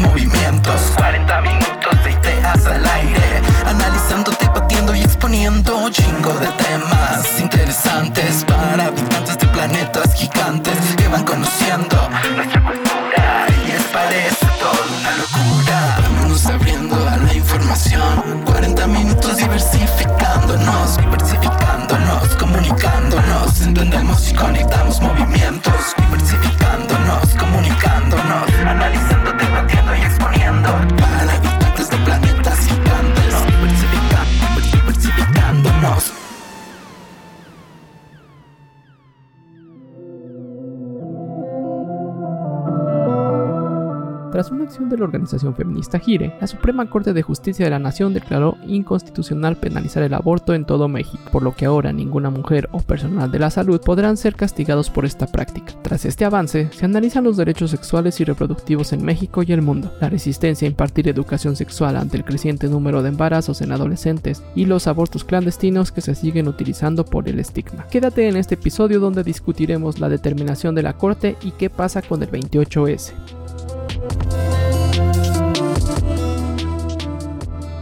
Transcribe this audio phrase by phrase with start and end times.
[0.00, 0.92] movimientos.
[0.96, 8.44] 40 minutos de ideas al aire Analizando, debatiendo y exponiendo un chingo de temas Interesantes
[8.44, 11.96] para habitantes de planetas gigantes Que van conociendo
[12.34, 13.46] nuestra cultura.
[13.64, 15.96] Y les parece todo una locura.
[16.02, 18.42] Vámonos abriendo a la información.
[18.46, 23.60] 40 minutos diversificándonos Diversificándonos, comunicándonos.
[23.60, 25.94] Entendemos y conectamos movimientos
[44.98, 50.02] la organización feminista Gire, la Suprema Corte de Justicia de la Nación declaró inconstitucional penalizar
[50.02, 53.50] el aborto en todo México, por lo que ahora ninguna mujer o personal de la
[53.50, 55.74] salud podrán ser castigados por esta práctica.
[55.82, 59.92] Tras este avance, se analizan los derechos sexuales y reproductivos en México y el mundo,
[60.00, 64.66] la resistencia a impartir educación sexual ante el creciente número de embarazos en adolescentes y
[64.66, 67.86] los abortos clandestinos que se siguen utilizando por el estigma.
[67.88, 72.22] Quédate en este episodio donde discutiremos la determinación de la Corte y qué pasa con
[72.22, 73.43] el 28S.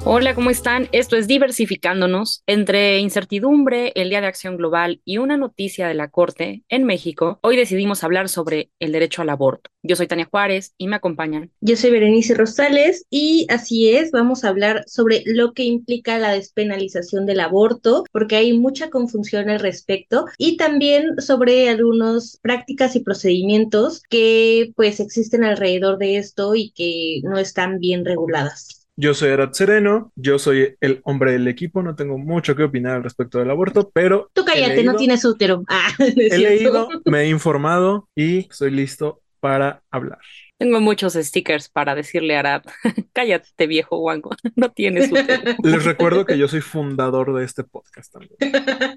[0.05, 0.89] Hola, ¿cómo están?
[0.91, 2.43] Esto es Diversificándonos.
[2.49, 7.39] Entre incertidumbre, el Día de Acción Global y una noticia de la Corte en México,
[7.41, 9.71] hoy decidimos hablar sobre el derecho al aborto.
[9.85, 11.53] Yo soy Tania Juárez y me acompañan.
[11.61, 16.33] Yo soy Berenice Rosales y así es, vamos a hablar sobre lo que implica la
[16.33, 23.01] despenalización del aborto, porque hay mucha confusión al respecto, y también sobre algunas prácticas y
[23.01, 28.82] procedimientos que pues existen alrededor de esto y que no están bien reguladas.
[28.95, 32.97] Yo soy Arad Sereno, yo soy el hombre del equipo, no tengo mucho que opinar
[32.97, 34.31] al respecto del aborto, pero...
[34.35, 35.63] Tú cállate, no tienes útero.
[35.69, 40.19] Ah, he leído, me he informado y estoy listo para hablar.
[40.59, 42.63] Tengo muchos stickers para decirle a Arad,
[43.15, 45.57] cállate viejo guango, no tienes útero.
[45.63, 48.37] Les recuerdo que yo soy fundador de este podcast también.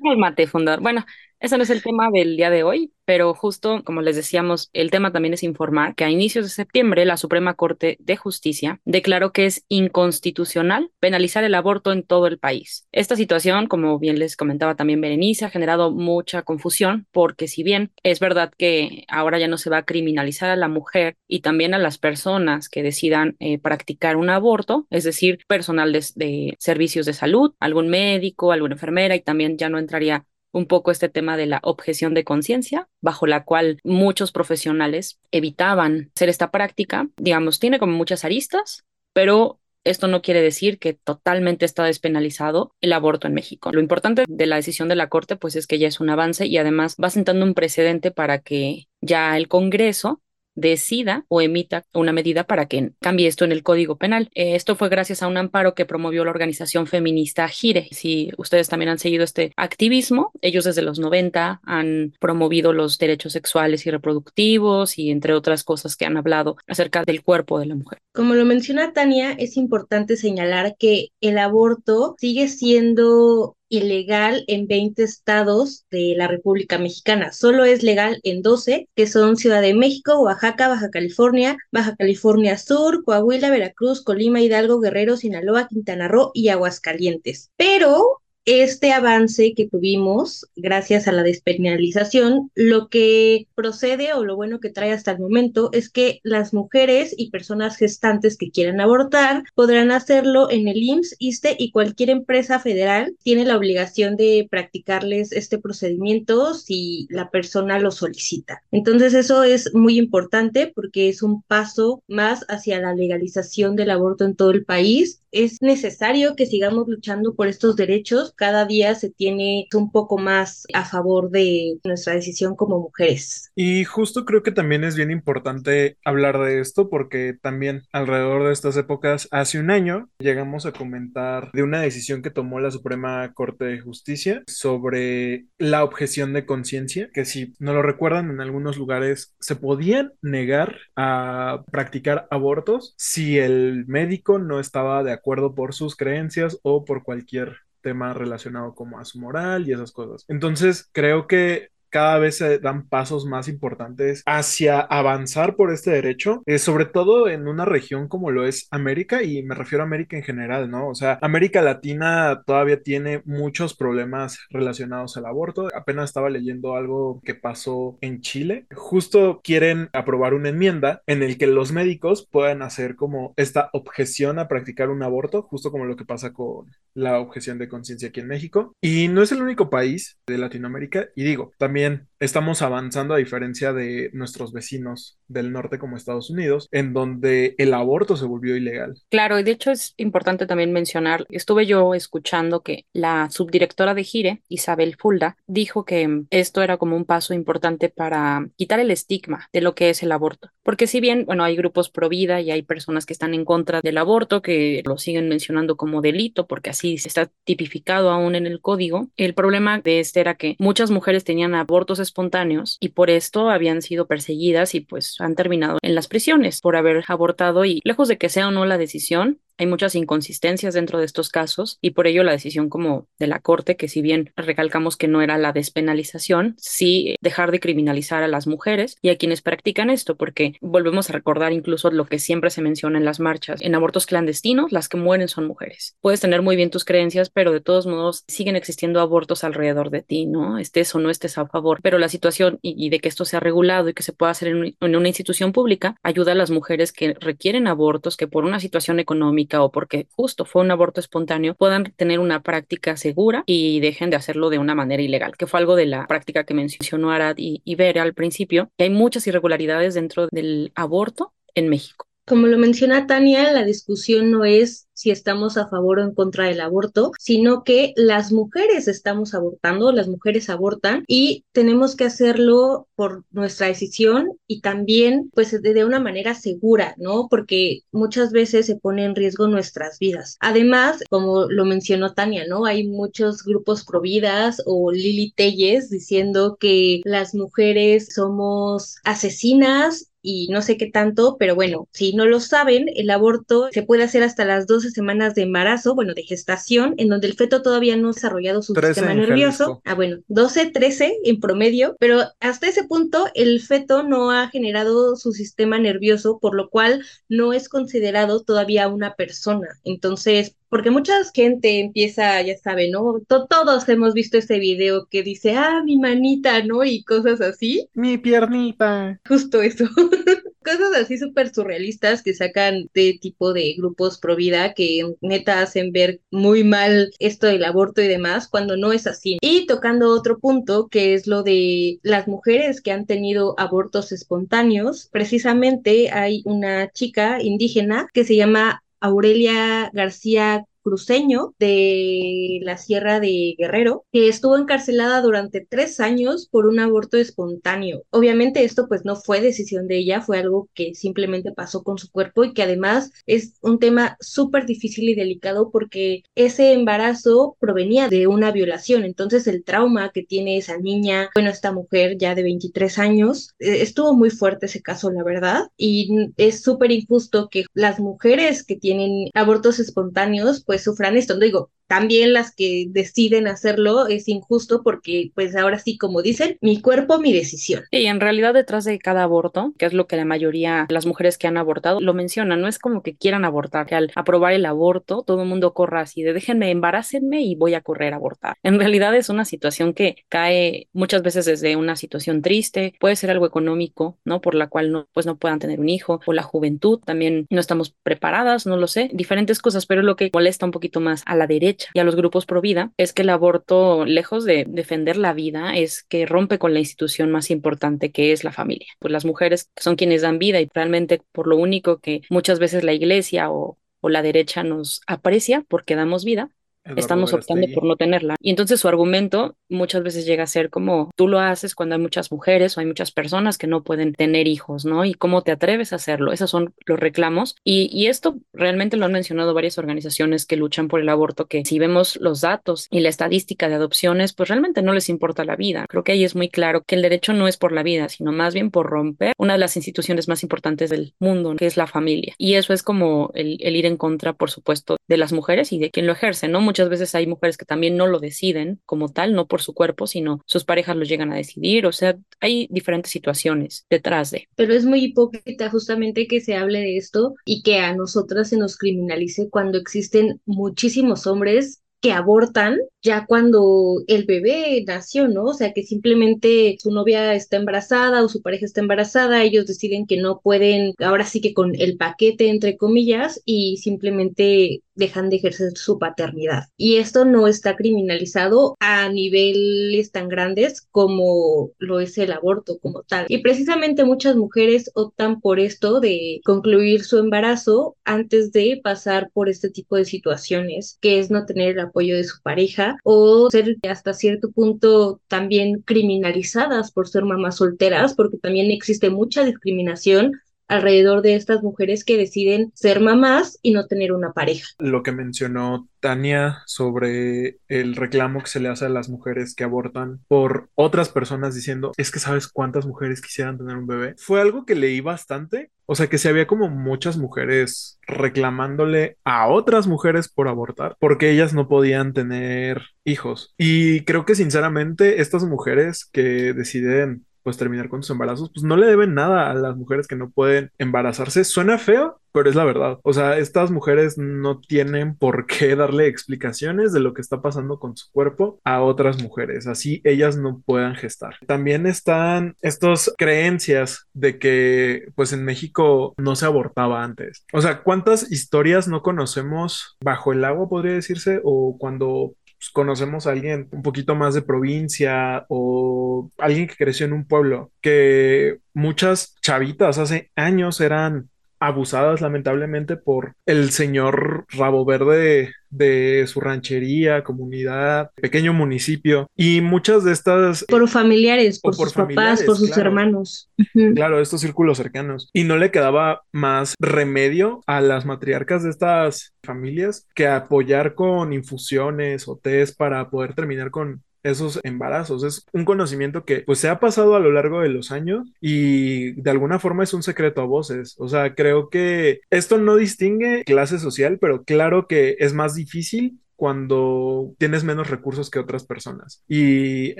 [0.04, 0.82] Cálmate, fundador.
[0.82, 1.06] Bueno,
[1.40, 4.92] ese no es el tema del día de hoy, pero justo como les decíamos, el
[4.92, 9.32] tema también es informar que a inicios de septiembre la Suprema Corte de Justicia declaró
[9.32, 12.88] que es inconstitucional penalizar el aborto en todo el país.
[12.92, 17.92] Esta situación, como bien les comentaba también Berenice, ha generado mucha confusión porque si bien
[18.04, 21.74] es verdad que ahora ya no se va a criminalizar a la mujer y también
[21.74, 27.06] a las personas que decidan eh, practicar un aborto, es decir, personal de, de servicios
[27.06, 30.26] de salud, algún médico, alguna enfermera y también ya no entraría
[30.56, 36.12] un poco este tema de la objeción de conciencia, bajo la cual muchos profesionales evitaban
[36.16, 37.10] hacer esta práctica.
[37.18, 42.94] Digamos, tiene como muchas aristas, pero esto no quiere decir que totalmente está despenalizado el
[42.94, 43.72] aborto en México.
[43.74, 46.48] Lo importante de la decisión de la Corte, pues es que ya es un avance
[46.48, 50.22] y además va sentando un precedente para que ya el Congreso
[50.56, 54.30] decida o emita una medida para que cambie esto en el Código Penal.
[54.34, 57.88] Eh, esto fue gracias a un amparo que promovió la organización feminista Gire.
[57.92, 63.34] Si ustedes también han seguido este activismo, ellos desde los 90 han promovido los derechos
[63.34, 67.76] sexuales y reproductivos y entre otras cosas que han hablado acerca del cuerpo de la
[67.76, 68.05] mujer.
[68.16, 75.04] Como lo menciona Tania, es importante señalar que el aborto sigue siendo ilegal en 20
[75.04, 77.34] estados de la República Mexicana.
[77.34, 82.58] Solo es legal en 12, que son Ciudad de México, Oaxaca, Baja California, Baja California
[82.58, 87.52] Sur, Coahuila, Veracruz, Colima, Hidalgo, Guerrero, Sinaloa, Quintana Roo y Aguascalientes.
[87.58, 94.60] Pero este avance que tuvimos gracias a la despenalización, lo que procede o lo bueno
[94.60, 99.44] que trae hasta el momento es que las mujeres y personas gestantes que quieran abortar
[99.56, 105.32] podrán hacerlo en el IMSS, ISTE y cualquier empresa federal tiene la obligación de practicarles
[105.32, 108.62] este procedimiento si la persona lo solicita.
[108.72, 114.26] Entonces eso es muy importante porque es un paso más hacia la legalización del aborto
[114.26, 115.22] en todo el país.
[115.36, 120.64] Es necesario que sigamos luchando por estos derechos cada día se tiene un poco más
[120.74, 123.52] a favor de nuestra decisión como mujeres.
[123.54, 128.54] Y justo creo que también es bien importante hablar de esto porque también alrededor de
[128.54, 133.34] estas épocas, hace un año, llegamos a comentar de una decisión que tomó la Suprema
[133.34, 138.78] Corte de Justicia sobre la objeción de conciencia, que si no lo recuerdan, en algunos
[138.78, 145.25] lugares se podían negar a practicar abortos si el médico no estaba de acuerdo
[145.56, 150.26] por sus creencias o por cualquier tema relacionado como a su moral y esas cosas.
[150.28, 156.44] Entonces, creo que cada vez se dan pasos más importantes hacia avanzar por este derecho,
[156.46, 160.18] eh, sobre todo en una región como lo es América, y me refiero a América
[160.18, 160.90] en general, ¿no?
[160.90, 165.70] O sea, América Latina todavía tiene muchos problemas relacionados al aborto.
[165.74, 168.66] Apenas estaba leyendo algo que pasó en Chile.
[168.76, 174.38] Justo quieren aprobar una enmienda en el que los médicos puedan hacer como esta objeción
[174.38, 178.20] a practicar un aborto, justo como lo que pasa con la objeción de conciencia aquí
[178.20, 178.74] en México.
[178.82, 183.18] Y no es el único país de Latinoamérica, y digo, también million estamos avanzando a
[183.18, 188.56] diferencia de nuestros vecinos del norte como Estados Unidos, en donde el aborto se volvió
[188.56, 188.96] ilegal.
[189.10, 194.04] Claro, y de hecho es importante también mencionar, estuve yo escuchando que la subdirectora de
[194.04, 199.50] Gire, Isabel Fulda, dijo que esto era como un paso importante para quitar el estigma
[199.54, 200.50] de lo que es el aborto.
[200.64, 203.82] Porque si bien, bueno, hay grupos pro vida y hay personas que están en contra
[203.82, 208.62] del aborto, que lo siguen mencionando como delito, porque así está tipificado aún en el
[208.62, 213.50] código, el problema de este era que muchas mujeres tenían abortos espontáneos y por esto
[213.50, 218.08] habían sido perseguidas y pues han terminado en las prisiones por haber abortado y lejos
[218.08, 221.92] de que sea o no la decisión, hay muchas inconsistencias dentro de estos casos y
[221.92, 225.38] por ello la decisión como de la Corte, que si bien recalcamos que no era
[225.38, 230.56] la despenalización, sí dejar de criminalizar a las mujeres y a quienes practican esto, porque
[230.62, 234.72] volvemos a recordar incluso lo que siempre se menciona en las marchas, en abortos clandestinos,
[234.72, 235.96] las que mueren son mujeres.
[236.02, 240.02] Puedes tener muy bien tus creencias, pero de todos modos siguen existiendo abortos alrededor de
[240.02, 240.58] ti, ¿no?
[240.58, 243.90] Estés o no estés a favor, pero la situación y, de que esto sea regulado
[243.90, 247.14] y que se pueda hacer en, en una institución pública ayuda a las mujeres que
[247.14, 251.94] requieren abortos, que por una situación económica, o porque justo fue un aborto espontáneo puedan
[251.96, 255.76] tener una práctica segura y dejen de hacerlo de una manera ilegal, que fue algo
[255.76, 259.94] de la práctica que mencionó Arad y, y Vera al principio, que hay muchas irregularidades
[259.94, 262.05] dentro del aborto en México.
[262.28, 266.46] Como lo menciona Tania, la discusión no es si estamos a favor o en contra
[266.46, 272.88] del aborto, sino que las mujeres estamos abortando, las mujeres abortan y tenemos que hacerlo
[272.96, 277.28] por nuestra decisión y también pues de, una manera segura, ¿no?
[277.30, 280.38] Porque muchas veces se pone en riesgo nuestras vidas.
[280.40, 282.66] Además, como lo mencionó Tania, ¿no?
[282.66, 290.62] Hay muchos grupos providas o Lili Telles diciendo que las mujeres somos asesinas y no
[290.64, 294.44] sé qué tanto, pero bueno, si no lo saben, el aborto se puede hacer hasta
[294.44, 298.14] las 12 semanas de embarazo, bueno, de gestación, en donde el feto todavía no ha
[298.14, 299.82] desarrollado su sistema nervioso.
[299.86, 305.16] Ah, bueno, 12, 13 en promedio, pero hasta ese punto el feto no ha generado
[305.16, 309.68] su sistema nervioso, por lo cual no es considerado todavía una persona.
[309.84, 313.22] Entonces, porque mucha gente empieza, ya sabe, ¿no?
[313.30, 316.84] todos hemos visto ese video que dice, ah, mi manita, ¿no?
[316.84, 317.88] Y cosas así.
[317.94, 319.18] Mi piernita.
[319.26, 319.86] Justo eso.
[320.66, 325.92] cosas así súper surrealistas que sacan de tipo de grupos pro vida que neta hacen
[325.92, 329.38] ver muy mal esto del aborto y demás cuando no es así.
[329.42, 335.08] Y tocando otro punto que es lo de las mujeres que han tenido abortos espontáneos,
[335.12, 343.56] precisamente hay una chica indígena que se llama Aurelia García cruceño de la Sierra de
[343.58, 348.04] Guerrero, que estuvo encarcelada durante tres años por un aborto espontáneo.
[348.12, 352.12] Obviamente esto pues no fue decisión de ella, fue algo que simplemente pasó con su
[352.12, 358.08] cuerpo y que además es un tema súper difícil y delicado porque ese embarazo provenía
[358.08, 359.06] de una violación.
[359.06, 363.82] Entonces el trauma que tiene esa niña, bueno, esta mujer ya de 23 años, eh,
[363.82, 368.76] estuvo muy fuerte ese caso, la verdad, y es súper injusto que las mujeres que
[368.76, 371.36] tienen abortos espontáneos pues pues, sufran esto.
[371.36, 376.58] No digo, también las que deciden hacerlo es injusto porque pues ahora sí, como dicen,
[376.62, 377.84] mi cuerpo, mi decisión.
[377.92, 381.06] Y en realidad detrás de cada aborto, que es lo que la mayoría de las
[381.06, 384.54] mujeres que han abortado lo mencionan, no es como que quieran abortar, que al aprobar
[384.54, 388.18] el aborto todo el mundo corra así de déjenme, embarácenme y voy a correr a
[388.18, 388.58] abortar.
[388.64, 393.30] En realidad es una situación que cae muchas veces desde una situación triste, puede ser
[393.30, 394.42] algo económico, ¿no?
[394.42, 397.60] Por la cual no, pues no puedan tener un hijo, o la juventud, también no
[397.60, 401.36] estamos preparadas, no lo sé, diferentes cosas, pero lo que molesta un poquito más a
[401.36, 405.18] la derecha y a los grupos pro vida es que el aborto, lejos de defender
[405.18, 408.88] la vida, es que rompe con la institución más importante que es la familia.
[409.00, 412.84] Pues las mujeres son quienes dan vida y realmente por lo único que muchas veces
[412.84, 416.50] la iglesia o, o la derecha nos aprecia porque damos vida,
[416.96, 418.36] estamos optando por no tenerla.
[418.40, 422.02] Y entonces su argumento muchas veces llega a ser como tú lo haces cuando hay
[422.02, 425.06] muchas mujeres o hay muchas personas que no pueden tener hijos, ¿no?
[425.06, 426.32] Y cómo te atreves a hacerlo.
[426.32, 427.56] Esos son los reclamos.
[427.64, 431.64] Y, y esto realmente lo han mencionado varias organizaciones que luchan por el aborto, que
[431.66, 435.56] si vemos los datos y la estadística de adopciones, pues realmente no les importa la
[435.56, 435.86] vida.
[435.90, 438.32] Creo que ahí es muy claro que el derecho no es por la vida, sino
[438.32, 441.88] más bien por romper una de las instituciones más importantes del mundo, que es la
[441.88, 442.34] familia.
[442.38, 445.80] Y eso es como el, el ir en contra, por supuesto, de las mujeres y
[445.80, 446.62] de quien lo ejerce, ¿no?
[446.76, 450.08] Muchas veces hay mujeres que también no lo deciden como tal, no por su cuerpo,
[450.08, 451.86] sino sus parejas lo llegan a decidir.
[451.86, 454.50] O sea, hay diferentes situaciones detrás de.
[454.58, 458.58] Pero es muy hipócrita justamente que se hable de esto y que a nosotras se
[458.58, 465.46] nos criminalice cuando existen muchísimos hombres que abortan ya cuando el bebé nació, ¿no?
[465.46, 470.06] O sea, que simplemente su novia está embarazada o su pareja está embarazada, ellos deciden
[470.06, 475.38] que no pueden, ahora sí que con el paquete, entre comillas, y simplemente dejan de
[475.38, 476.64] ejercer su paternidad.
[476.78, 483.04] Y esto no está criminalizado a niveles tan grandes como lo es el aborto como
[483.04, 483.26] tal.
[483.30, 489.50] Y precisamente muchas mujeres optan por esto de concluir su embarazo antes de pasar por
[489.50, 493.78] este tipo de situaciones, que es no tener el apoyo de su pareja o ser
[493.88, 500.32] hasta cierto punto también criminalizadas por ser mamás solteras, porque también existe mucha discriminación
[500.68, 504.68] alrededor de estas mujeres que deciden ser mamás y no tener una pareja.
[504.80, 509.64] Lo que mencionó Tania sobre el reclamo que se le hace a las mujeres que
[509.64, 514.42] abortan por otras personas diciendo, es que sabes cuántas mujeres quisieran tener un bebé, fue
[514.42, 515.72] algo que leí bastante.
[515.88, 521.30] O sea que se había como muchas mujeres reclamándole a otras mujeres por abortar, porque
[521.30, 523.54] ellas no podían tener hijos.
[523.56, 528.76] Y creo que sinceramente estas mujeres que deciden pues terminar con sus embarazos, pues no
[528.76, 531.44] le deben nada a las mujeres que no pueden embarazarse.
[531.44, 532.98] Suena feo, pero es la verdad.
[533.04, 537.78] O sea, estas mujeres no tienen por qué darle explicaciones de lo que está pasando
[537.78, 541.36] con su cuerpo a otras mujeres, así ellas no puedan gestar.
[541.46, 547.46] También están estas creencias de que pues en México no se abortaba antes.
[547.54, 551.42] O sea, ¿cuántas historias no conocemos bajo el agua, podría decirse?
[551.44, 552.34] O cuando
[552.66, 557.26] pues, conocemos a alguien un poquito más de provincia o alguien que creció en un
[557.28, 566.26] pueblo, que muchas chavitas hace años eran abusadas lamentablemente por el señor rabo verde de
[566.28, 570.64] su ranchería, comunidad, pequeño municipio y muchas de estas...
[570.66, 573.50] Por familiares, por, sus papás, por sus hermanos.
[573.96, 575.30] Claro, estos círculos cercanos.
[575.34, 581.34] Y no le quedaba más remedio a las matriarcas de estas familias que apoyar con
[581.34, 585.24] infusiones o test para poder terminar con esos embarazos.
[585.24, 589.14] Es un conocimiento que pues se ha pasado a lo largo de los años y
[589.22, 590.96] de alguna forma es un secreto a voces.
[591.00, 596.20] O sea, creo que esto no distingue clase social, pero claro que es más difícil
[596.36, 599.24] cuando tienes menos recursos que otras personas.
[599.28, 600.00] Y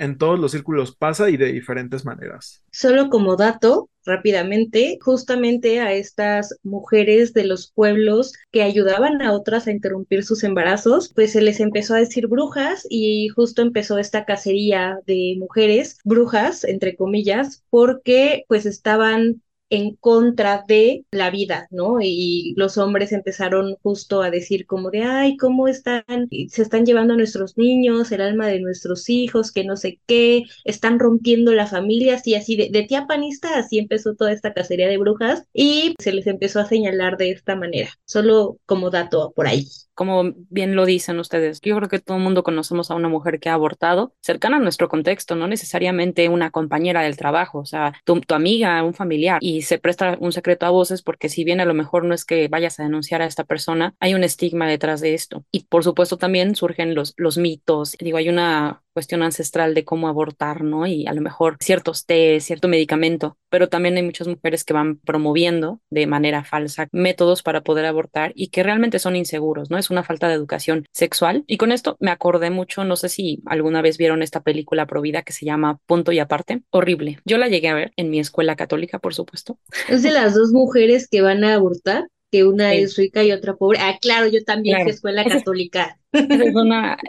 [0.02, 2.62] en todos los círculos pasa y de diferentes maneras.
[2.70, 9.66] Solo como dato, rápidamente, justamente a estas mujeres de los pueblos que ayudaban a otras
[9.66, 14.24] a interrumpir sus embarazos, pues se les empezó a decir brujas y justo empezó esta
[14.24, 21.98] cacería de mujeres, brujas, entre comillas, porque pues estaban en contra de la vida, ¿no?
[22.00, 26.04] Y los hombres empezaron justo a decir como de, ay, ¿cómo están?
[26.48, 30.44] Se están llevando a nuestros niños, el alma de nuestros hijos, que no sé qué,
[30.64, 34.88] están rompiendo la familia, así, así, de, de tía panista, así empezó toda esta cacería
[34.88, 39.46] de brujas y se les empezó a señalar de esta manera, solo como dato por
[39.48, 43.08] ahí como bien lo dicen ustedes, yo creo que todo el mundo conocemos a una
[43.08, 47.64] mujer que ha abortado cercana a nuestro contexto, no necesariamente una compañera del trabajo, o
[47.64, 51.60] sea, tu, amiga, un familiar, y se presta un secreto a voces porque si bien
[51.60, 54.68] a lo mejor no es que vayas a denunciar a esta persona, hay un estigma
[54.68, 55.44] detrás de esto.
[55.50, 60.08] Y por supuesto también surgen los, los mitos, digo, hay una cuestión ancestral de cómo
[60.08, 60.86] abortar, ¿no?
[60.86, 64.96] Y a lo mejor ciertos té, cierto medicamento, pero también hay muchas mujeres que van
[64.96, 69.76] promoviendo de manera falsa métodos para poder abortar y que realmente son inseguros, ¿no?
[69.76, 71.44] Es una falta de educación sexual.
[71.46, 75.20] Y con esto me acordé mucho, no sé si alguna vez vieron esta película provida
[75.20, 77.18] que se llama Punto y Aparte, horrible.
[77.26, 79.58] Yo la llegué a ver en mi escuela católica, por supuesto.
[79.90, 83.54] Es de las dos mujeres que van a abortar que una es rica y otra
[83.56, 83.78] pobre.
[83.80, 85.98] Ah, claro, yo también fui escuela católica.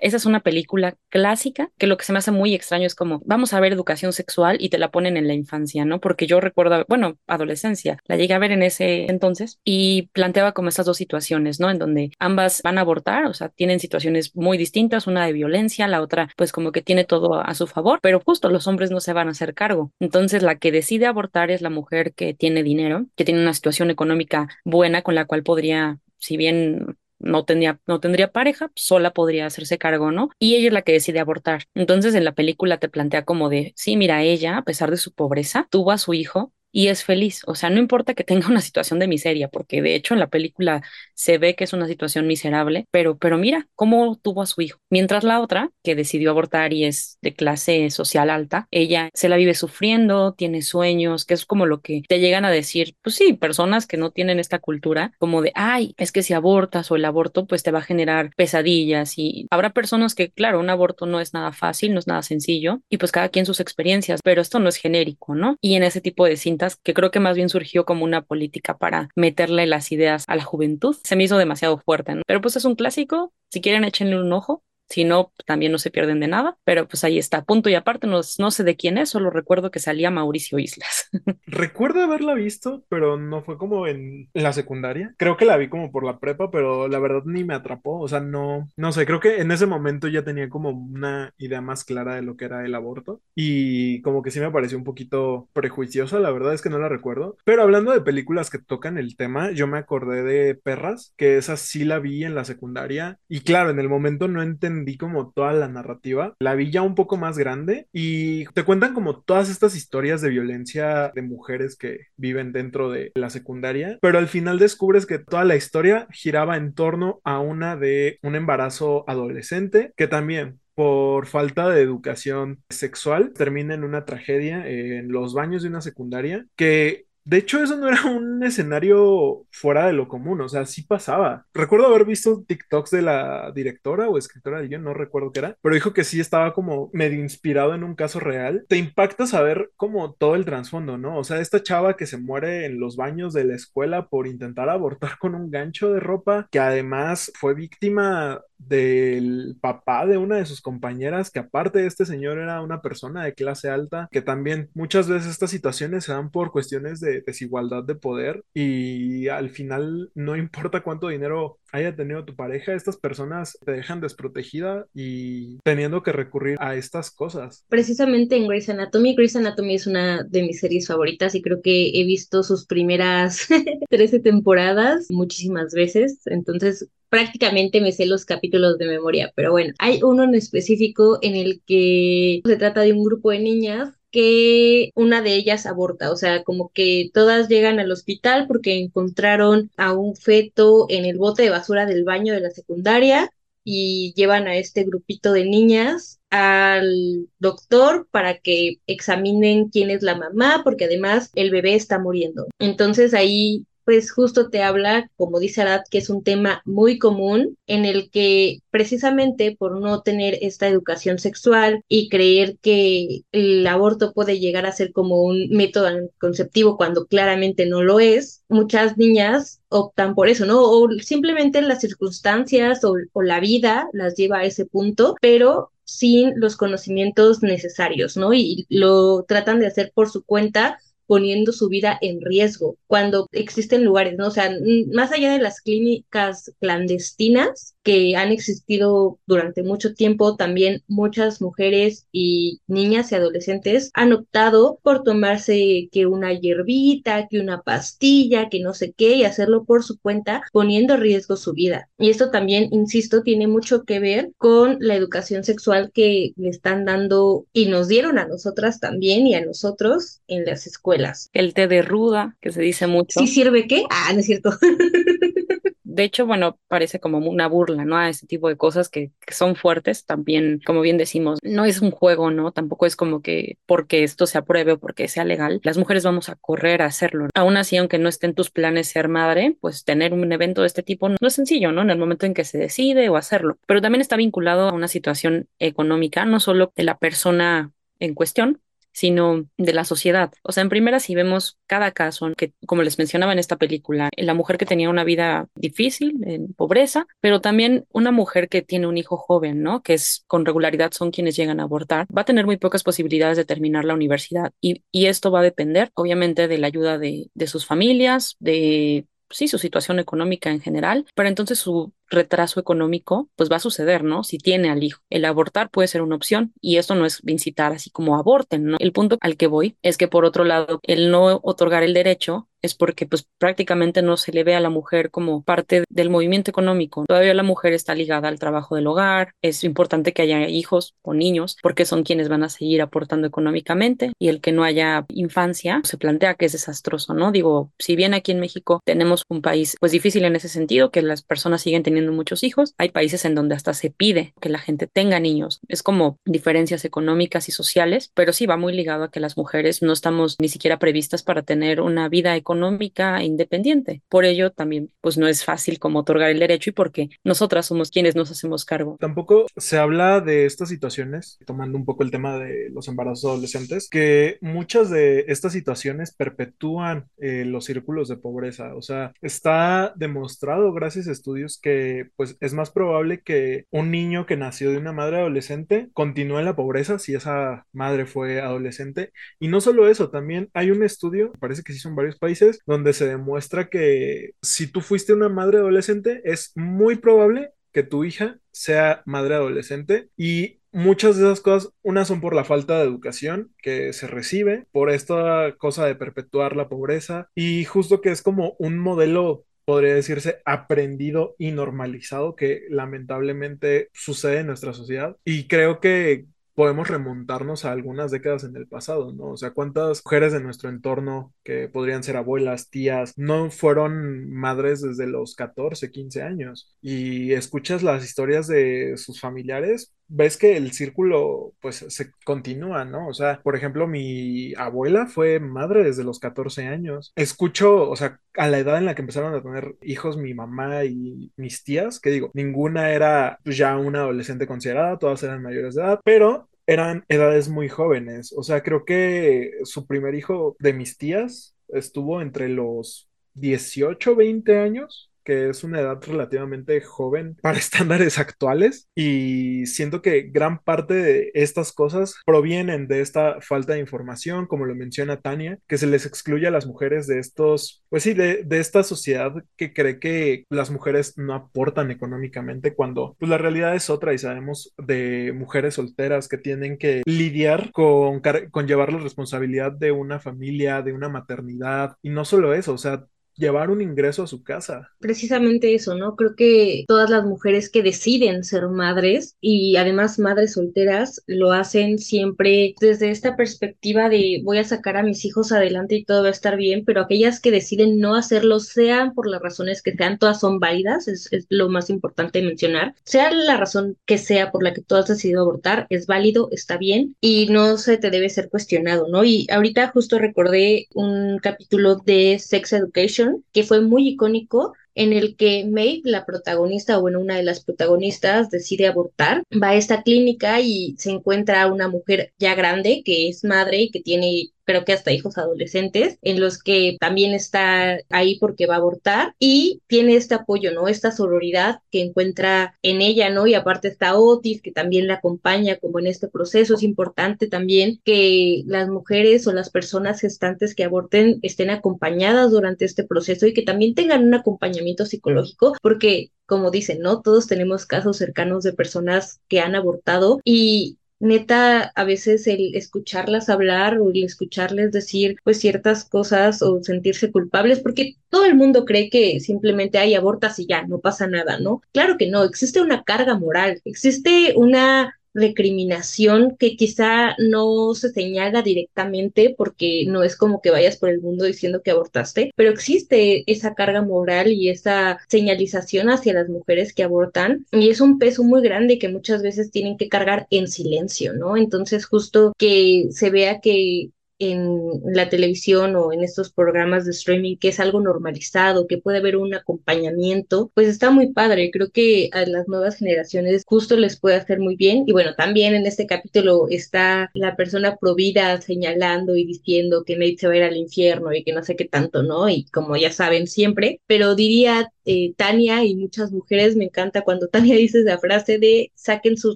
[0.02, 3.22] Esa es, una, película clásica que lo que se me hace muy extraño es como,
[3.26, 6.00] vamos a ver educación sexual y te la ponen en la infancia, ¿no?
[6.00, 10.70] Porque yo recuerdo, bueno, adolescencia, la llegué a ver en ese entonces y planteaba como
[10.70, 11.70] estas dos situaciones, ¿no?
[11.70, 15.88] En donde ambas van a abortar, o sea, tienen situaciones muy distintas, una de violencia,
[15.88, 19.00] la otra pues como que tiene todo a su favor, pero justo los hombres no
[19.00, 19.92] se van a hacer cargo.
[20.00, 23.90] Entonces la que decide abortar es la mujer que tiene dinero, que tiene una situación
[23.90, 29.46] económica buena con la cual podría si bien no tendría, no tendría pareja, sola podría
[29.46, 30.30] hacerse cargo, ¿no?
[30.40, 31.64] Y ella es la que decide abortar.
[31.76, 35.14] Entonces en la película te plantea como de, sí, mira, ella, a pesar de su
[35.14, 37.42] pobreza, tuvo a su hijo y es feliz.
[37.48, 40.28] O sea, no importa que tenga una situación de miseria, porque de hecho en la
[40.28, 40.82] película
[41.14, 44.80] se ve que es una situación miserable, pero, pero mira cómo tuvo a su hijo.
[44.90, 49.38] Mientras la otra, que decidió abortar y es de clase social alta, ella se la
[49.38, 53.34] vive sufriendo, tiene sueños, que es como lo que te llegan a decir, pues sí,
[53.34, 57.06] personas que no tienen esta cultura, como de, ay, es que si abortas o el
[57.06, 61.20] aborto, pues te va a generar pesadillas y habrá personas que, claro, un aborto no
[61.20, 64.60] es nada fácil, no es nada sencillo y pues cada quien sus experiencias, pero esto
[64.60, 65.58] no es genérico, ¿no?
[65.62, 68.78] Y en ese tipo de cintas que creo que más bien surgió como una política
[68.78, 72.22] para meterle las ideas a la juventud, se me hizo demasiado fuerte.
[72.26, 75.92] Pero pues es un clásico, si quieren échenle un ojo, si no, también no se
[75.92, 78.98] pierden de nada, pero pues ahí está, punto y aparte, no, no sé de quién
[78.98, 81.10] es, solo recuerdo que salía Mauricio Islas.
[81.46, 85.14] Recuerdo haberla visto, pero no fue como en la secundaria.
[85.18, 88.08] Creo que la vi como por la prepa, pero la verdad ni me atrapó, o
[88.08, 91.84] sea, no, no sé, creo que en ese momento ya tenía como una idea más
[91.84, 95.50] clara de lo que era el aborto y como que sí me pareció un poquito
[95.54, 97.38] prejuiciosa, la verdad es que no la recuerdo.
[97.44, 101.58] Pero hablando de películas que tocan el tema, yo me acordé de Perras, que esa
[101.58, 105.32] sí la vi en la secundaria y claro, en el momento no entendí vi como
[105.32, 109.50] toda la narrativa, la vi ya un poco más grande y te cuentan como todas
[109.50, 114.60] estas historias de violencia de mujeres que viven dentro de la secundaria, pero al final
[114.60, 120.08] descubres que toda la historia giraba en torno a una de un embarazo adolescente que
[120.08, 125.82] también por falta de educación sexual termina en una tragedia en los baños de una
[125.82, 130.66] secundaria que de hecho, eso no era un escenario fuera de lo común, o sea,
[130.66, 131.46] sí pasaba.
[131.54, 135.58] Recuerdo haber visto TikToks de la directora o escritora de yo, no recuerdo qué era,
[135.62, 138.66] pero dijo que sí estaba como medio inspirado en un caso real.
[138.70, 141.18] Te impacta saber como todo el trasfondo, ¿no?
[141.18, 144.70] O sea, esta chava que se muere en los baños de la escuela por intentar
[144.70, 150.46] abortar con un gancho de ropa, que además fue víctima del papá de una de
[150.46, 154.70] sus compañeras, que aparte de este señor era una persona de clase alta, que también
[154.74, 160.12] muchas veces estas situaciones se dan por cuestiones de desigualdad de poder y al final
[160.16, 166.02] no importa cuánto dinero haya tenido tu pareja, estas personas te dejan desprotegida y teniendo
[166.02, 167.66] que recurrir a estas cosas.
[167.68, 171.90] Precisamente en Grey's Anatomy, Grey's Anatomy es una de mis series favoritas y creo que
[172.00, 173.48] he visto sus primeras
[173.90, 180.02] 13 temporadas muchísimas veces, entonces prácticamente me sé los capítulos de memoria, pero bueno, hay
[180.04, 185.22] uno en específico en el que se trata de un grupo de niñas que una
[185.22, 190.16] de ellas aborta, o sea, como que todas llegan al hospital porque encontraron a un
[190.16, 193.30] feto en el bote de basura del baño de la secundaria
[193.64, 200.16] y llevan a este grupito de niñas al doctor para que examinen quién es la
[200.16, 202.48] mamá, porque además el bebé está muriendo.
[202.60, 207.58] Entonces ahí pues justo te habla, como dice Arad, que es un tema muy común
[207.68, 214.12] en el que precisamente por no tener esta educación sexual y creer que el aborto
[214.12, 219.62] puede llegar a ser como un método anticonceptivo cuando claramente no lo es, muchas niñas
[219.70, 220.64] optan por eso, ¿no?
[220.64, 226.38] O simplemente las circunstancias o, o la vida las lleva a ese punto, pero sin
[226.38, 228.34] los conocimientos necesarios, ¿no?
[228.34, 233.86] Y lo tratan de hacer por su cuenta poniendo su vida en riesgo cuando existen
[233.86, 234.28] lugares, ¿no?
[234.28, 234.52] O sea,
[234.94, 242.06] más allá de las clínicas clandestinas que han existido durante mucho tiempo, también muchas mujeres
[242.12, 248.60] y niñas y adolescentes han optado por tomarse que una hierbita, que una pastilla, que
[248.60, 251.88] no sé qué, y hacerlo por su cuenta, poniendo en riesgo su vida.
[251.98, 256.84] Y esto también, insisto, tiene mucho que ver con la educación sexual que le están
[256.84, 261.68] dando y nos dieron a nosotras también y a nosotros en las escuelas el té
[261.68, 263.20] de ruda, que se dice mucho.
[263.20, 263.84] ¿Sí sirve qué?
[263.90, 264.52] Ah, no es cierto.
[265.90, 267.96] de hecho, bueno, parece como una burla, ¿no?
[267.96, 270.06] A ese tipo de cosas que, son fuertes.
[270.06, 272.52] También, como bien decimos, no es un juego, ¿no?
[272.52, 276.28] Tampoco es como que porque esto se apruebe o porque sea legal, las mujeres vamos
[276.28, 277.28] a correr a hacerlo.
[277.34, 280.68] Aún así, aunque no esté en tus planes ser madre, pues tener un evento de
[280.68, 281.82] este tipo no es sencillo, ¿no?
[281.82, 283.58] En el momento en que se decide o hacerlo.
[283.66, 288.62] Pero también está vinculado a una situación económica, no solo de la persona en cuestión,
[288.98, 290.34] sino de la sociedad.
[290.42, 294.10] O sea, en primera si vemos cada caso, que como les mencionaba en esta película,
[294.18, 298.88] la mujer que tenía una vida difícil, en pobreza, pero también una mujer que tiene
[298.88, 299.84] un hijo joven, ¿no?
[299.84, 303.38] Que es con regularidad son quienes llegan a abortar, va a tener muy pocas posibilidades
[303.38, 307.48] de terminar la universidad y, esto va a depender, obviamente, de la ayuda de, de
[307.48, 313.52] sus familias, de sí, su situación económica en general, pero entonces su retraso económico, pues
[313.52, 314.24] va a suceder, ¿no?
[314.24, 315.02] Si tiene al hijo.
[315.10, 318.78] El abortar puede ser una opción y esto no es incitar así como aborten, ¿no?
[318.80, 322.48] El punto al que voy es que por otro lado, el no otorgar el derecho
[322.62, 326.52] es porque pues prácticamente no se le ve a la mujer como parte del movimiento
[326.52, 327.06] económico.
[327.08, 331.14] Todavía la mujer está ligada al trabajo del hogar, es importante que haya hijos o
[331.14, 335.82] niños porque son quienes van a seguir aportando económicamente y el que no haya infancia
[335.84, 337.32] se plantea que es desastroso, ¿no?
[337.32, 341.02] Digo, si bien aquí en México tenemos un país pues difícil en ese sentido, que
[341.02, 344.60] las personas siguen teniendo muchos hijos, hay países en donde hasta se pide que la
[344.60, 345.60] gente tenga niños.
[345.68, 349.82] Es como diferencias económicas y sociales, pero sí va muy ligado a que las mujeres
[349.82, 354.02] no estamos ni siquiera previstas para tener una vida económica independiente.
[354.10, 357.92] Por ello también pues no es fácil como otorgar el derecho y porque nosotras somos
[357.92, 358.98] quienes nos hacemos cargo.
[359.00, 363.90] Tampoco se habla de estas situaciones, tomando un poco el tema de los embarazos adolescentes,
[363.90, 368.76] que muchas de estas situaciones perpetúan eh, los círculos de pobreza.
[368.76, 374.26] O sea, está demostrado gracias a estudios que pues es más probable que un niño
[374.26, 379.12] que nació de una madre adolescente continúe en la pobreza si esa madre fue adolescente.
[379.40, 382.94] Y no solo eso, también hay un estudio, parece que sí son varios países, donde
[382.94, 388.40] se demuestra que si tú fuiste una madre adolescente, es muy probable que tu hija
[388.52, 393.52] sea madre adolescente y muchas de esas cosas, unas son por la falta de educación
[393.62, 398.56] que se recibe, por esta cosa de perpetuar la pobreza y justo que es como
[398.60, 405.18] un modelo podría decirse, aprendido y normalizado que lamentablemente sucede en nuestra sociedad.
[405.26, 409.26] Y creo que podemos remontarnos a algunas décadas en el pasado, ¿no?
[409.26, 414.82] O sea, cuántas mujeres de nuestro entorno que podrían ser abuelas, tías, no fueron madres
[414.82, 416.74] desde los 14, 15 años.
[416.82, 423.08] Y escuchas las historias de sus familiares, ves que el círculo pues se continúa, ¿no?
[423.08, 427.14] O sea, por ejemplo, mi abuela fue madre desde los 14 años.
[427.16, 430.86] Escucho, o sea, a la edad en la que empezaron a tener hijos mi mamá
[430.86, 435.82] y mis tías, que digo, ninguna era ya una adolescente considerada, todas eran mayores de
[435.82, 438.34] edad, pero eran edades muy jóvenes.
[438.36, 444.60] O sea, creo que su primer hijo de mis tías estuvo entre los 18, 20
[444.60, 450.94] años que es una edad relativamente joven para estándares actuales y siento que gran parte
[450.94, 455.86] de estas cosas provienen de esta falta de información, como lo menciona Tania, que se
[455.86, 460.00] les excluye a las mujeres de estos, pues sí, de, de esta sociedad que cree
[460.00, 465.34] que las mujeres no aportan económicamente cuando pues la realidad es otra y sabemos de
[465.36, 470.94] mujeres solteras que tienen que lidiar con, con llevar la responsabilidad de una familia, de
[470.94, 473.06] una maternidad y no solo eso, o sea,
[473.38, 474.92] llevar un ingreso a su casa.
[475.00, 476.16] Precisamente eso, ¿no?
[476.16, 482.00] Creo que todas las mujeres que deciden ser madres y además madres solteras lo hacen
[482.00, 486.30] siempre desde esta perspectiva de voy a sacar a mis hijos adelante y todo va
[486.30, 490.18] a estar bien, pero aquellas que deciden no hacerlo, sean por las razones que sean,
[490.18, 494.64] todas son válidas, es, es lo más importante mencionar, sea la razón que sea por
[494.64, 498.30] la que tú has decidido abortar, es válido, está bien y no se te debe
[498.30, 499.24] ser cuestionado, ¿no?
[499.24, 505.36] Y ahorita justo recordé un capítulo de Sex Education que fue muy icónico en el
[505.36, 510.02] que Maeve, la protagonista, o bueno, una de las protagonistas, decide abortar, va a esta
[510.02, 514.84] clínica y se encuentra una mujer ya grande que es madre y que tiene creo
[514.84, 519.82] que hasta hijos adolescentes, en los que también está ahí porque va a abortar y
[519.88, 520.90] tiene este apoyo, ¿no?
[520.90, 523.48] Esta sororidad que encuentra en ella, ¿no?
[523.48, 526.76] Y aparte está Otis, que también la acompaña como en este proceso.
[526.76, 532.84] Es importante también que las mujeres o las personas gestantes que aborten estén acompañadas durante
[532.84, 537.22] este proceso y que también tengan un acompañamiento psicológico, porque como dicen, ¿no?
[537.22, 543.50] Todos tenemos casos cercanos de personas que han abortado y neta, a veces el escucharlas
[543.50, 548.86] hablar o el escucharles decir pues ciertas cosas o sentirse culpables, porque todo el mundo
[548.86, 551.82] cree que simplemente hay abortas y ya, no pasa nada, ¿no?
[551.94, 558.64] Claro que no, existe una carga moral, existe una recriminación que quizá no se señala
[558.64, 563.44] directamente porque no es como que vayas por el mundo diciendo que abortaste, pero existe
[563.46, 568.44] esa carga moral y esa señalización hacia las mujeres que abortan y es un peso
[568.44, 571.56] muy grande que muchas veces tienen que cargar en silencio, ¿no?
[571.56, 574.70] Entonces justo que se vea que en
[575.06, 579.38] la televisión o en estos programas de streaming que es algo normalizado, que puede haber
[579.38, 581.72] un acompañamiento, pues está muy padre.
[581.72, 585.04] Creo que a las nuevas generaciones justo les puede hacer muy bien.
[585.08, 590.38] Y bueno, también en este capítulo está la persona provida señalando y diciendo que Nate
[590.38, 592.50] se va a ir al infierno y que no sé qué tanto, ¿no?
[592.50, 597.48] Y como ya saben siempre, pero diría eh, Tania y muchas mujeres, me encanta cuando
[597.50, 599.56] Tania dice esa frase de saquen sus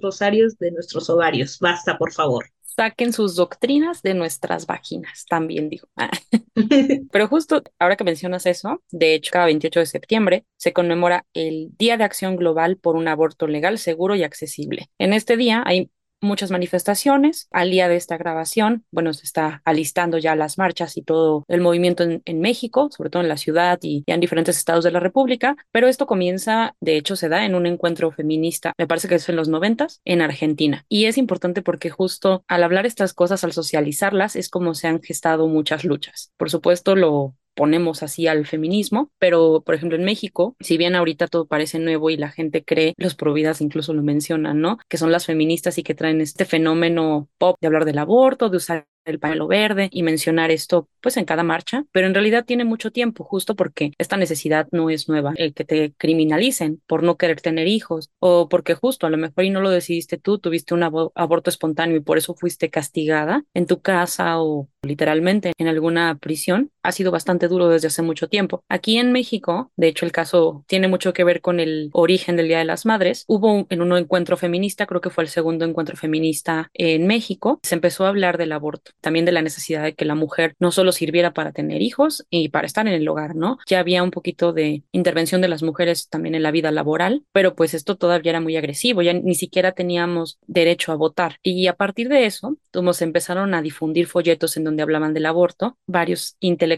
[0.00, 1.58] rosarios de nuestros ovarios.
[1.60, 2.46] Basta, por favor.
[2.74, 5.88] Saquen sus doctrinas de nuestras vaginas, también digo.
[7.12, 11.70] Pero justo ahora que mencionas eso, de hecho, cada 28 de septiembre se conmemora el
[11.78, 14.90] Día de Acción Global por un aborto legal, seguro y accesible.
[14.98, 15.90] En este día hay
[16.22, 17.48] muchas manifestaciones.
[17.50, 21.60] Al día de esta grabación, bueno, se está alistando ya las marchas y todo el
[21.60, 25.56] movimiento en, México, sobre todo en la ciudad y, en diferentes estados de la República,
[25.70, 29.28] pero esto comienza, de hecho, se da en un encuentro feminista, me parece que es
[29.28, 30.84] en los noventas, en Argentina.
[30.88, 35.02] Y es importante porque justo al hablar estas cosas, al socializarlas, es como se han
[35.02, 36.32] gestado muchas luchas.
[36.36, 41.26] Por supuesto, lo ponemos así al feminismo, pero por ejemplo en México, si bien ahorita
[41.28, 44.78] todo parece nuevo y la gente cree, los providas incluso lo mencionan, ¿no?
[44.88, 48.56] Que son las feministas y que traen este fenómeno pop de hablar del aborto, de
[48.56, 52.64] usar el pañuelo verde y mencionar esto pues en cada marcha, pero en realidad tiene
[52.64, 57.16] mucho tiempo justo porque esta necesidad no es nueva, el que te criminalicen por no
[57.16, 60.74] querer tener hijos o porque justo a lo mejor y no lo decidiste tú, tuviste
[60.74, 66.16] un aborto espontáneo y por eso fuiste castigada en tu casa o literalmente en alguna
[66.18, 68.62] prisión, ha sido bastante duro desde hace mucho tiempo.
[68.68, 72.48] Aquí en México, de hecho el caso tiene mucho que ver con el origen del
[72.48, 75.96] Día de las Madres, hubo en un encuentro feminista, creo que fue el segundo encuentro
[75.96, 80.04] feminista en México, se empezó a hablar del aborto también de la necesidad de que
[80.04, 83.58] la mujer no solo sirviera para tener hijos y para estar en el hogar, ¿no?
[83.66, 87.54] Ya había un poquito de intervención de las mujeres también en la vida laboral, pero
[87.54, 91.36] pues esto todavía era muy agresivo, ya ni siquiera teníamos derecho a votar.
[91.42, 95.26] Y a partir de eso, como se empezaron a difundir folletos en donde hablaban del
[95.26, 96.71] aborto, varios intelectuales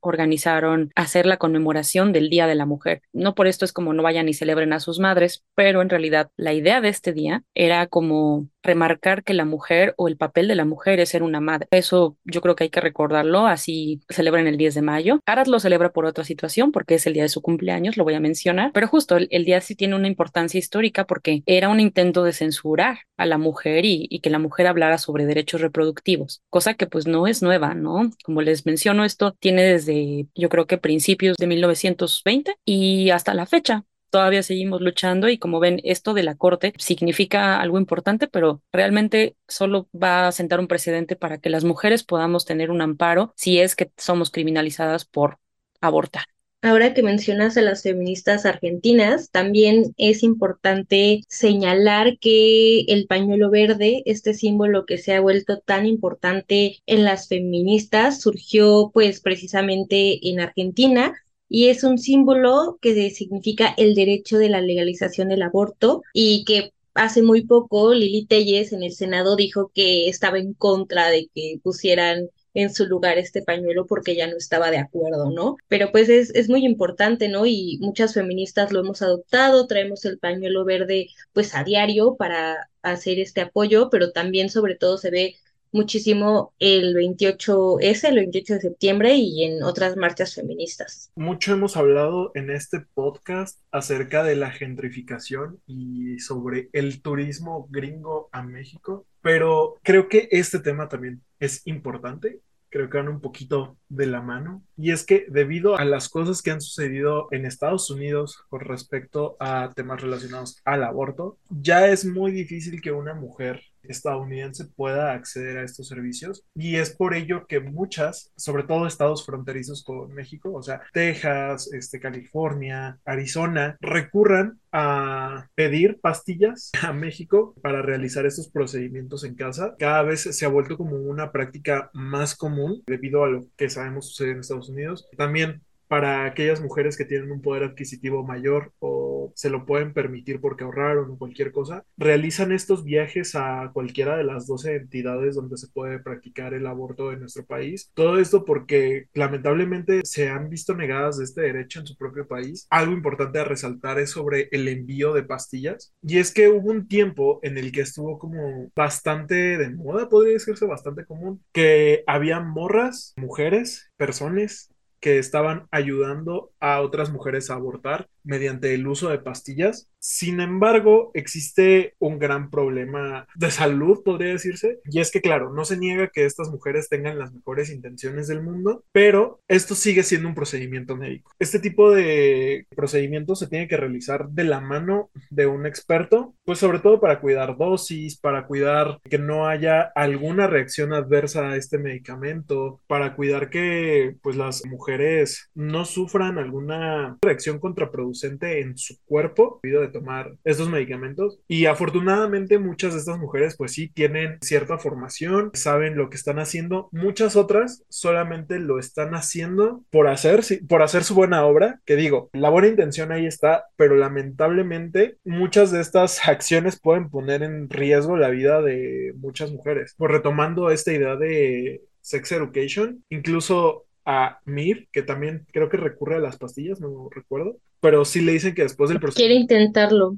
[0.00, 3.02] organizaron hacer la conmemoración del Día de la Mujer.
[3.12, 6.30] No por esto es como no vayan y celebren a sus madres, pero en realidad
[6.36, 10.54] la idea de este día era como remarcar que la mujer o el papel de
[10.54, 11.68] la mujer es ser una madre.
[11.70, 15.20] Eso yo creo que hay que recordarlo, así celebran el 10 de mayo.
[15.26, 18.14] Arad lo celebra por otra situación, porque es el día de su cumpleaños, lo voy
[18.14, 22.24] a mencionar, pero justo el, día sí tiene una importancia histórica porque era un intento
[22.24, 26.74] de censurar a la mujer y, y que la mujer hablara sobre derechos reproductivos, cosa
[26.74, 28.10] que pues no es nueva, ¿no?
[28.24, 33.46] Como les menciono, esto tiene desde yo creo que principios de 1920 y hasta la
[33.46, 38.62] fecha todavía seguimos luchando y como ven, esto de la Corte significa algo importante, pero
[38.70, 43.32] realmente solo va a sentar un precedente para que las mujeres podamos tener un amparo
[43.34, 45.40] si es que somos criminalizadas por
[45.80, 46.26] abortar.
[46.62, 54.04] Ahora que mencionas a las feministas argentinas, también es importante señalar que el pañuelo verde,
[54.06, 60.38] este símbolo que se ha vuelto tan importante en las feministas, surgió pues precisamente en
[60.38, 61.14] Argentina
[61.48, 66.72] y es un símbolo que significa el derecho de la legalización del aborto y que
[66.94, 71.58] hace muy poco Lili Telles en el Senado dijo que estaba en contra de que
[71.62, 75.56] pusieran en su lugar este pañuelo porque ya no estaba de acuerdo, ¿no?
[75.68, 77.46] Pero pues es, es muy importante, ¿no?
[77.46, 83.18] Y muchas feministas lo hemos adoptado, traemos el pañuelo verde pues a diario para hacer
[83.18, 85.36] este apoyo, pero también sobre todo se ve
[85.74, 91.10] muchísimo el 28S, el 28 de septiembre y en otras marchas feministas.
[91.16, 98.28] Mucho hemos hablado en este podcast acerca de la gentrificación y sobre el turismo gringo
[98.30, 102.40] a México, pero creo que este tema también es importante
[102.74, 104.64] creo que van un poquito de la mano.
[104.76, 109.36] Y es que debido a las cosas que han sucedido en Estados Unidos con respecto
[109.38, 115.58] a temas relacionados al aborto, ya es muy difícil que una mujer estadounidense pueda acceder
[115.58, 120.52] a estos servicios y es por ello que muchas, sobre todo estados fronterizos con México,
[120.52, 128.48] o sea, Texas, este, California, Arizona, recurran a pedir pastillas a México para realizar estos
[128.48, 129.74] procedimientos en casa.
[129.78, 134.08] Cada vez se ha vuelto como una práctica más común debido a lo que sabemos
[134.08, 135.08] sucede en Estados Unidos.
[135.16, 139.03] También para aquellas mujeres que tienen un poder adquisitivo mayor o
[139.34, 144.24] se lo pueden permitir porque ahorraron o cualquier cosa, realizan estos viajes a cualquiera de
[144.24, 147.90] las 12 entidades donde se puede practicar el aborto en nuestro país.
[147.94, 152.66] Todo esto porque lamentablemente se han visto negadas este derecho en su propio país.
[152.70, 155.94] Algo importante a resaltar es sobre el envío de pastillas.
[156.02, 160.34] Y es que hubo un tiempo en el que estuvo como bastante de moda, podría
[160.34, 164.73] decirse bastante común, que había morras, mujeres, personas
[165.04, 169.90] que estaban ayudando a otras mujeres a abortar mediante el uso de pastillas.
[170.06, 175.64] Sin embargo, existe un gran problema de salud, podría decirse, y es que, claro, no
[175.64, 180.28] se niega que estas mujeres tengan las mejores intenciones del mundo, pero esto sigue siendo
[180.28, 181.32] un procedimiento médico.
[181.38, 186.58] Este tipo de procedimiento se tiene que realizar de la mano de un experto, pues
[186.58, 191.78] sobre todo para cuidar dosis, para cuidar que no haya alguna reacción adversa a este
[191.78, 199.60] medicamento, para cuidar que pues las mujeres no sufran alguna reacción contraproducente en su cuerpo
[199.62, 201.38] debido a tomar estos medicamentos.
[201.46, 206.38] Y afortunadamente muchas de estas mujeres pues sí tienen cierta formación, saben lo que están
[206.38, 206.88] haciendo.
[206.92, 212.28] Muchas otras solamente lo están haciendo por hacer, por hacer su buena obra, que digo,
[212.32, 218.16] la buena intención ahí está, pero lamentablemente muchas de estas acciones pueden poner en riesgo
[218.16, 219.94] la vida de muchas mujeres.
[219.96, 226.16] Pues retomando esta idea de sex education, incluso a Mir, que también creo que recurre
[226.16, 229.18] a las pastillas, no recuerdo, pero sí le dicen que después del proceso...
[229.18, 230.16] Quiere intentarlo.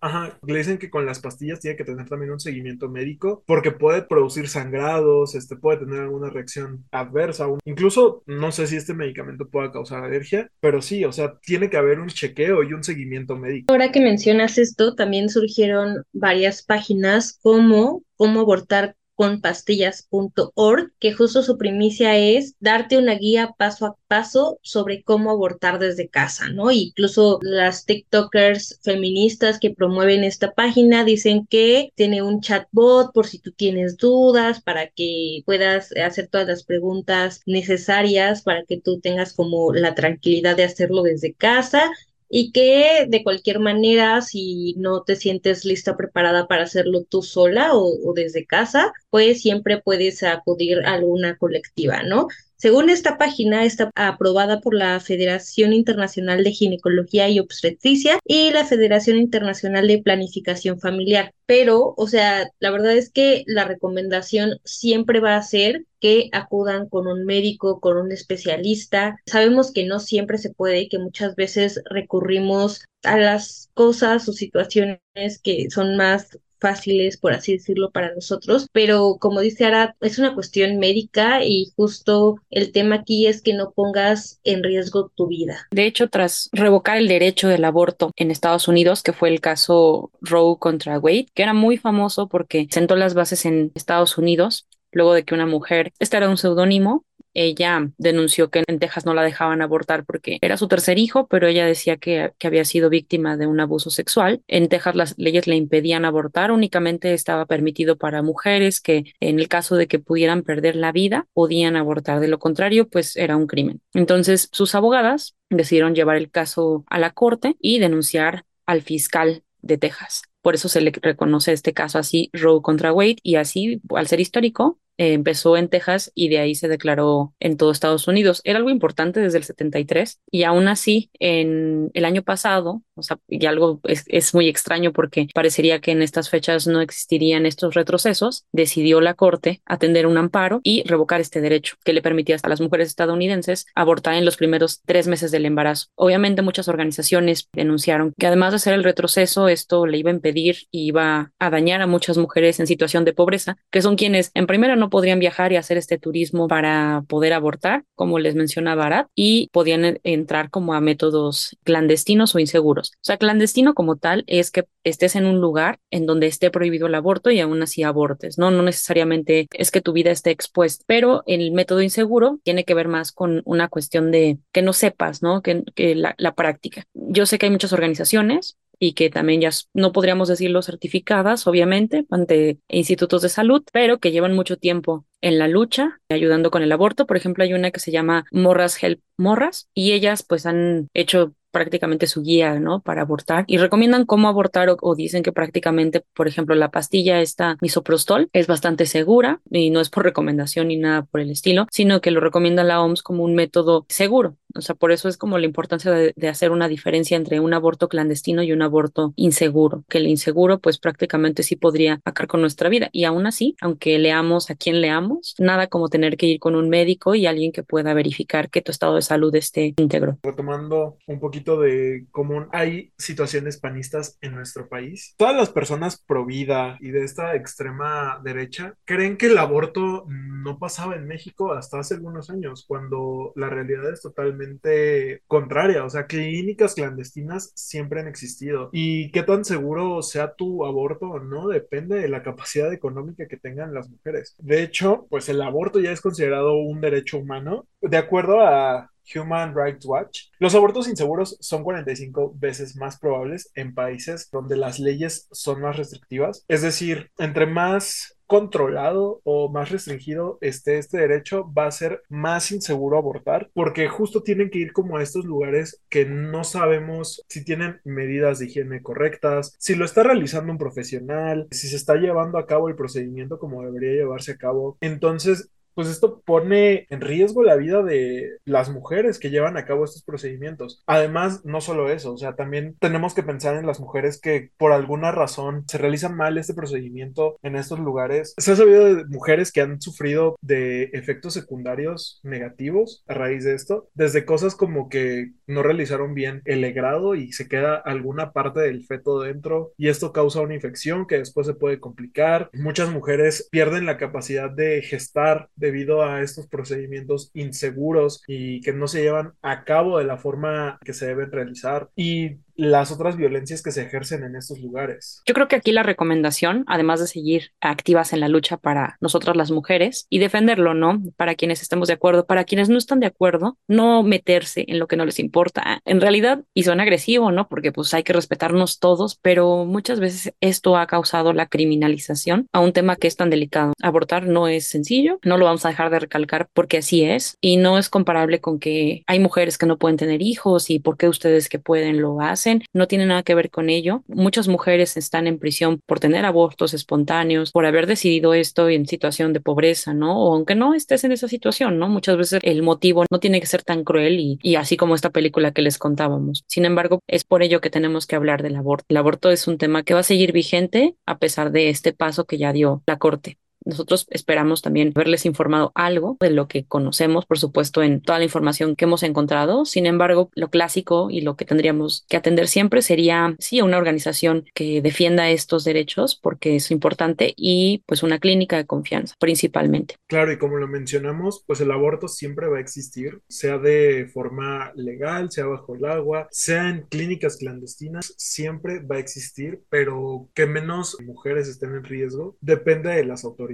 [0.00, 3.70] Ajá, le dicen que con las pastillas tiene que tener también un seguimiento médico porque
[3.70, 9.46] puede producir sangrados, este, puede tener alguna reacción adversa, incluso no sé si este medicamento
[9.48, 13.36] pueda causar alergia, pero sí, o sea, tiene que haber un chequeo y un seguimiento
[13.36, 13.70] médico.
[13.70, 21.44] Ahora que mencionas esto, también surgieron varias páginas como cómo abortar con pastillas.org, que justo
[21.44, 26.72] su primicia es darte una guía paso a paso sobre cómo abortar desde casa, ¿no?
[26.72, 33.38] Incluso las TikTokers feministas que promueven esta página dicen que tiene un chatbot por si
[33.38, 39.34] tú tienes dudas, para que puedas hacer todas las preguntas necesarias, para que tú tengas
[39.34, 41.92] como la tranquilidad de hacerlo desde casa
[42.34, 47.72] y que de cualquier manera, si no te sientes lista, preparada para hacerlo tú sola
[47.74, 52.28] o, desde casa, pues siempre puedes acudir a alguna colectiva, ¿no?
[52.62, 58.64] Según esta página, está aprobada por la Federación Internacional de Ginecología y Obstetricia y la
[58.64, 61.34] Federación Internacional de Planificación Familiar.
[61.44, 66.88] Pero, o sea, la verdad es que la recomendación siempre va a ser que acudan
[66.88, 69.16] con un médico, con un especialista.
[69.26, 74.32] Sabemos que no siempre se puede y que muchas veces recurrimos a las cosas o
[74.32, 75.00] situaciones
[75.42, 80.32] que son más fáciles, por así decirlo, para nosotros, pero como dice Ara, es una
[80.32, 85.66] cuestión médica y justo el tema aquí es que no pongas en riesgo tu vida.
[85.72, 90.10] De hecho, tras revocar el derecho del aborto en Estados Unidos, que fue el caso
[90.20, 95.14] Roe contra Wade, que era muy famoso porque sentó las bases en Estados Unidos, luego
[95.14, 99.22] de que una mujer, este era un seudónimo, ella denunció que en Texas no la
[99.22, 103.36] dejaban abortar porque era su tercer hijo, pero ella decía que, que, había sido víctima
[103.36, 104.42] de un abuso sexual.
[104.48, 109.48] En Texas las leyes le impedían abortar, únicamente estaba permitido para mujeres que en el
[109.48, 112.20] caso de que pudieran perder la vida podían abortar.
[112.20, 113.80] De lo contrario, pues era un crimen.
[113.94, 119.78] Entonces sus abogadas decidieron llevar el caso a la corte y denunciar al fiscal de
[119.78, 120.22] Texas.
[120.42, 124.20] Por eso se le reconoce este caso así, Roe contra Wade, y así, al ser
[124.20, 128.40] histórico, eh, empezó en Texas y de ahí se declaró en todo Estados Unidos.
[128.44, 133.18] Era algo importante desde el 73 y aún así en el año pasado, o sea,
[133.26, 138.44] y algo es, muy extraño porque parecería que en estas fechas no existirían estos retrocesos,
[138.52, 142.60] decidió la Corte atender un amparo y revocar este derecho que le permitía a las
[142.60, 145.88] mujeres estadounidenses abortar en los primeros tres meses del embarazo.
[145.96, 150.58] Obviamente muchas organizaciones denunciaron que además de hacer el retroceso, esto le iba a impedir
[150.70, 154.46] y iba a dañar a muchas mujeres en situación de pobreza, que son quienes en
[154.46, 159.08] primera no podrían viajar y hacer este turismo para poder abortar, como les mencionaba Barat,
[159.14, 162.92] y podían entrar como a métodos clandestinos o inseguros.
[162.96, 166.88] O sea, clandestino como tal es que estés en un lugar en donde esté prohibido
[166.88, 168.50] el aborto y aún así abortes, ¿no?
[168.50, 172.88] No necesariamente es que tu vida esté expuesta, pero el método inseguro tiene que ver
[172.88, 175.40] más con una cuestión de que no sepas, ¿no?
[175.40, 176.84] Que, la, la práctica.
[176.92, 182.04] Yo sé que hay muchas organizaciones y que también ya no podríamos decirlo certificadas, obviamente,
[182.10, 186.72] ante institutos de salud, pero que llevan mucho tiempo en la lucha, ayudando con el
[186.72, 187.06] aborto.
[187.06, 191.32] Por ejemplo, hay una que se llama Morras Help Morras y ellas pues han hecho
[191.52, 192.80] prácticamente su guía, ¿no?
[192.80, 197.56] Para abortar y recomiendan cómo abortar o, dicen que prácticamente, por ejemplo, la pastilla esta
[197.60, 202.00] misoprostol es bastante segura y no es por recomendación ni nada por el estilo, sino
[202.00, 204.36] que lo recomienda la OMS como un método seguro.
[204.54, 207.54] O sea, por eso es como la importancia de, de hacer una diferencia entre un
[207.54, 212.40] aborto clandestino y un aborto inseguro, que el inseguro pues prácticamente sí podría acabar con
[212.40, 216.38] nuestra vida y aún así, aunque leamos a quien leamos, nada como tener que ir
[216.38, 220.18] con un médico y alguien que pueda verificar que tu estado de salud esté íntegro.
[220.22, 225.14] Retomando un poquito de cómo hay situaciones panistas en nuestro país.
[225.16, 230.58] Todas las personas pro vida y de esta extrema derecha creen que el aborto no
[230.58, 235.84] pasaba en México hasta hace algunos años, cuando la realidad es totalmente contraria.
[235.84, 238.70] O sea, clínicas clandestinas siempre han existido.
[238.72, 243.74] Y qué tan seguro sea tu aborto no depende de la capacidad económica que tengan
[243.74, 244.34] las mujeres.
[244.38, 247.66] De hecho, pues el aborto ya es considerado un derecho humano.
[247.80, 253.74] De acuerdo a Human Rights Watch, los abortos inseguros son 45 veces más probables en
[253.74, 256.44] países donde las leyes son más restrictivas.
[256.48, 262.50] Es decir, entre más controlado o más restringido esté este derecho, va a ser más
[262.50, 267.44] inseguro abortar, porque justo tienen que ir como a estos lugares que no sabemos si
[267.44, 272.38] tienen medidas de higiene correctas, si lo está realizando un profesional, si se está llevando
[272.38, 274.78] a cabo el procedimiento como debería llevarse a cabo.
[274.80, 279.84] Entonces, pues esto pone en riesgo la vida de las mujeres que llevan a cabo
[279.84, 280.82] estos procedimientos.
[280.86, 284.72] Además, no solo eso, o sea, también tenemos que pensar en las mujeres que por
[284.72, 288.34] alguna razón se realizan mal este procedimiento en estos lugares.
[288.38, 293.54] Se ha sabido de mujeres que han sufrido de efectos secundarios negativos a raíz de
[293.54, 298.60] esto, desde cosas como que no realizaron bien el legrado y se queda alguna parte
[298.60, 302.50] del feto dentro y esto causa una infección que después se puede complicar.
[302.52, 308.88] Muchas mujeres pierden la capacidad de gestar debido a estos procedimientos inseguros y que no
[308.88, 311.88] se llevan a cabo de la forma que se deben realizar.
[311.94, 315.22] Y las otras violencias que se ejercen en estos lugares.
[315.26, 319.36] Yo creo que aquí la recomendación, además de seguir activas en la lucha para nosotras
[319.36, 321.02] las mujeres y defenderlo, ¿no?
[321.16, 324.86] Para quienes estemos de acuerdo, para quienes no están de acuerdo, no meterse en lo
[324.86, 325.80] que no les importa.
[325.84, 327.48] En realidad, y suena agresivo, ¿no?
[327.48, 332.60] Porque pues hay que respetarnos todos, pero muchas veces esto ha causado la criminalización a
[332.60, 333.72] un tema que es tan delicado.
[333.82, 337.56] Abortar no es sencillo, no lo vamos a dejar de recalcar porque así es y
[337.56, 341.08] no es comparable con que hay mujeres que no pueden tener hijos y por qué
[341.08, 342.41] ustedes que pueden lo hacen
[342.72, 344.02] no tiene nada que ver con ello.
[344.08, 349.32] Muchas mujeres están en prisión por tener abortos espontáneos, por haber decidido esto en situación
[349.32, 350.18] de pobreza, ¿no?
[350.18, 351.88] O aunque no estés en esa situación, ¿no?
[351.88, 355.10] Muchas veces el motivo no tiene que ser tan cruel y, y así como esta
[355.10, 356.44] película que les contábamos.
[356.46, 358.86] Sin embargo, es por ello que tenemos que hablar del aborto.
[358.88, 362.24] El aborto es un tema que va a seguir vigente a pesar de este paso
[362.24, 363.38] que ya dio la Corte.
[363.64, 368.24] Nosotros esperamos también haberles informado algo de lo que conocemos, por supuesto, en toda la
[368.24, 369.64] información que hemos encontrado.
[369.64, 374.44] Sin embargo, lo clásico y lo que tendríamos que atender siempre sería, sí, una organización
[374.54, 379.96] que defienda estos derechos, porque es importante, y pues una clínica de confianza, principalmente.
[380.08, 384.72] Claro, y como lo mencionamos, pues el aborto siempre va a existir, sea de forma
[384.74, 390.46] legal, sea bajo el agua, sea en clínicas clandestinas, siempre va a existir, pero que
[390.46, 393.51] menos mujeres estén en riesgo depende de las autoridades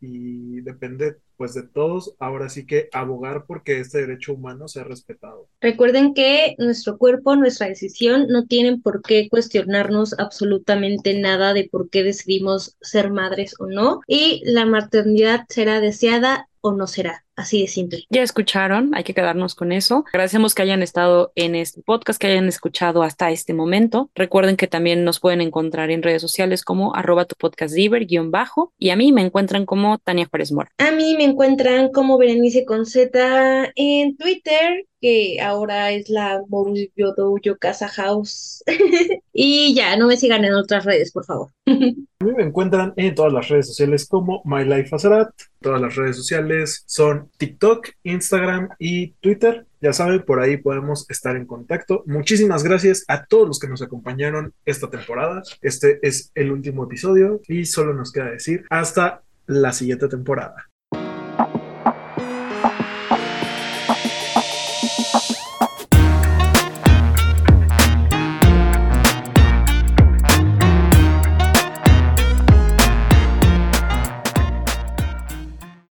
[0.00, 5.48] y depende pues de todos, ahora sí que abogar porque este derecho humano sea respetado.
[5.60, 11.90] Recuerden que nuestro cuerpo, nuestra decisión no tienen por qué cuestionarnos absolutamente nada de por
[11.90, 17.23] qué decidimos ser madres o no y la maternidad será deseada o no será.
[17.36, 18.04] Así de simple.
[18.10, 20.04] Ya escucharon, hay que quedarnos con eso.
[20.08, 24.10] Agradecemos que hayan estado en este podcast, que hayan escuchado hasta este momento.
[24.14, 28.72] Recuerden que también nos pueden encontrar en redes sociales como arroba tu podcast guion bajo
[28.78, 30.70] y a mí me encuentran como Tania Juárez Mora.
[30.78, 37.14] A mí me encuentran como Berenice con Z en Twitter, que ahora es la Moruyo
[37.16, 38.62] Dojo Casa House.
[39.32, 41.50] y ya, no me sigan en otras redes, por favor.
[41.66, 45.30] A mí me encuentran en todas las redes sociales como My Life Azarat.
[45.60, 49.66] Todas las redes sociales son TikTok, Instagram y Twitter.
[49.80, 52.02] Ya saben, por ahí podemos estar en contacto.
[52.06, 55.42] Muchísimas gracias a todos los que nos acompañaron esta temporada.
[55.60, 60.68] Este es el último episodio y solo nos queda decir hasta la siguiente temporada.